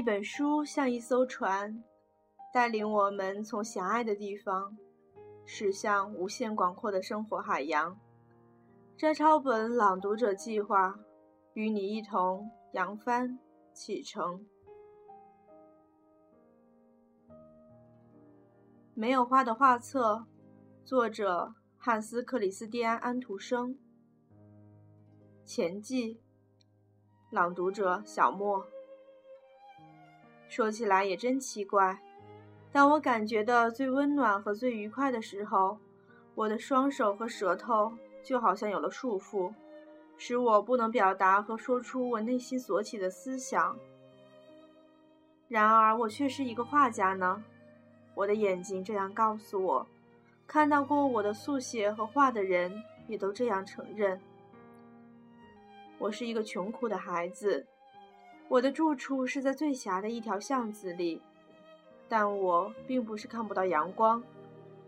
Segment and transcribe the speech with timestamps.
[0.00, 1.84] 一本书像一艘船，
[2.54, 4.74] 带领我们从狭隘的地方
[5.44, 8.00] 驶向无限广阔的生活海洋。
[8.96, 10.98] 摘抄本朗读者计划，
[11.52, 13.38] 与你一同扬帆
[13.74, 14.46] 启程。
[18.94, 20.24] 没有花的画册，
[20.82, 23.78] 作者汉斯·克里斯蒂安·安徒生。
[25.44, 26.22] 前记，
[27.30, 28.64] 朗读者小莫。
[30.50, 31.96] 说起来也真奇怪，
[32.72, 35.78] 当我感觉到最温暖和最愉快的时候，
[36.34, 37.92] 我的双手和舌头
[38.24, 39.54] 就好像有了束缚，
[40.18, 43.78] 使我不能表达和说出我内心所起的思想。
[45.46, 47.44] 然而，我却是一个画家呢。
[48.16, 49.86] 我的眼睛这样告诉我，
[50.48, 54.20] 看到过我的速写和画的人也都这样承认。
[55.96, 57.64] 我是一个穷苦的孩子，
[58.50, 61.22] 我的住处是在最狭的一条巷子里，
[62.08, 64.20] 但我并不是看不到阳光，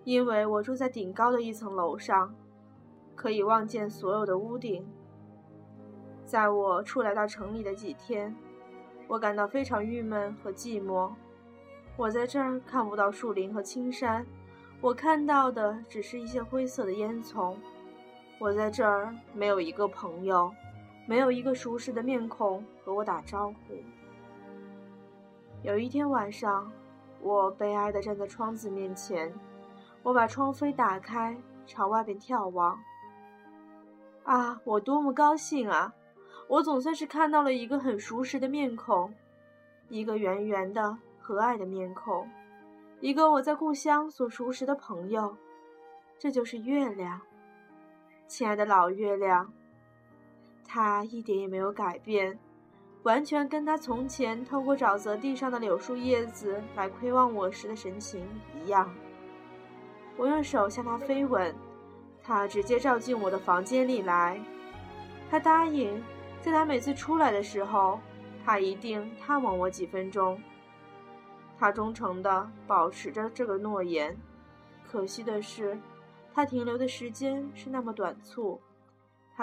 [0.03, 2.35] 因为我住在顶高的一层楼上，
[3.15, 4.85] 可以望见所有的屋顶。
[6.27, 8.35] 在我初来到城里的几天，
[9.07, 11.13] 我感到非常郁闷和寂寞。
[11.97, 14.27] 我在这儿看不到树林和青山，
[14.81, 17.55] 我看到的只是一些灰色的烟囱。
[18.41, 20.53] 我在这儿没有一个朋友，
[21.07, 23.77] 没有一个熟识的面孔和我打招呼。
[25.63, 26.71] 有一天晚上，
[27.21, 29.33] 我悲哀地站在窗子面前，
[30.03, 31.37] 我把窗扉打开，
[31.67, 32.79] 朝外边眺望。
[34.25, 35.93] 啊，我多么高兴啊！
[36.49, 39.13] 我总算是看到了一个很熟识的面孔，
[39.89, 40.99] 一个圆圆的。
[41.25, 42.29] 和蔼的面孔，
[42.99, 45.37] 一个我在故乡所熟识的朋友，
[46.19, 47.21] 这就是月亮，
[48.27, 49.53] 亲爱的老月亮。
[50.75, 52.39] 他一点也没有改变，
[53.03, 58.27] 完全跟他从前透过沼泽地上的柳树叶子来窥望我时的神情
[58.65, 58.91] 一样。
[60.17, 61.55] 我用手向它飞吻，
[62.23, 64.41] 它直接照进我的房间里来。
[65.31, 66.03] 他答应，
[66.41, 68.01] 在他每次出来的时候，
[68.43, 70.41] 他一定探望我几分钟。
[71.59, 74.17] 他忠诚地保持着这个诺言，
[74.91, 75.79] 可惜的是，
[76.33, 78.59] 他停留的时间是那么短促。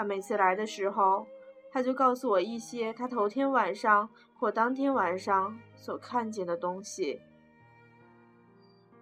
[0.00, 1.26] 他每次来的时候，
[1.70, 7.20] 他就告诉我一些他头天晚上或当天晚上所看见的东西。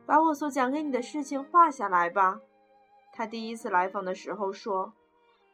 [0.04, 2.40] 把我所讲给你的事情画下来吧，
[3.12, 4.92] 他第一次来访的时候说，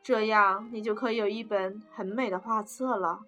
[0.02, 3.20] 这样你就可以有一本很美的画册了。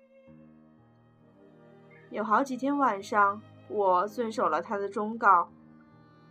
[2.09, 3.43] 有好几天晚上。
[3.69, 5.50] 我遵守了他的忠告，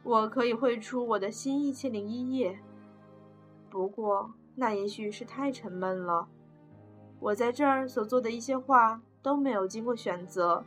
[0.02, 2.58] 我可以绘出我的新一千零一夜。
[3.70, 6.28] 不过那也许是太沉闷了。
[7.20, 10.64] 我在这儿所做的一些画都没有经过选择，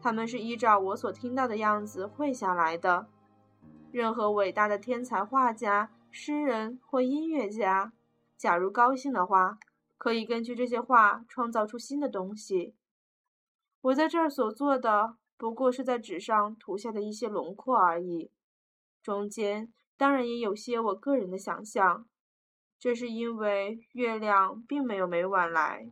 [0.00, 3.06] 他们是依照我所听到的样子绘下来的。
[3.92, 7.92] 任何伟大的天才画家、诗人或音乐家，
[8.36, 9.58] 假如高兴的话，
[9.96, 12.74] 可以根据这些画创造出新的东西。
[13.80, 15.16] 我在这儿所做的。
[15.38, 18.30] 不过是在纸上涂下的一些轮廓而已，
[19.02, 22.06] 中间当然也有些我个人的想象。
[22.86, 25.90] 这是因为月亮并没有每晚来，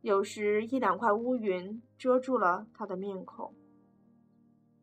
[0.00, 3.52] 有时一两块乌云遮住了他的面孔。